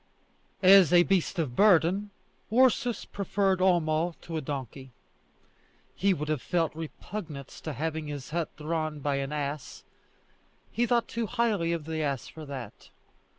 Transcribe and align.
As 0.63 0.91
a 0.91 1.03
beast 1.03 1.37
of 1.37 1.55
burden, 1.55 2.09
Ursus 2.51 3.05
preferred 3.05 3.59
Homo 3.59 4.15
to 4.23 4.35
a 4.35 4.41
donkey. 4.41 4.89
He 5.93 6.11
would 6.11 6.27
have 6.27 6.41
felt 6.41 6.73
repugnance 6.73 7.61
to 7.61 7.73
having 7.73 8.07
his 8.07 8.31
hut 8.31 8.49
drawn 8.57 9.01
by 9.01 9.17
an 9.17 9.31
ass; 9.31 9.83
he 10.71 10.87
thought 10.87 11.07
too 11.07 11.27
highly 11.27 11.71
of 11.71 11.85
the 11.85 12.01
ass 12.01 12.27
for 12.27 12.47
that. 12.47 12.89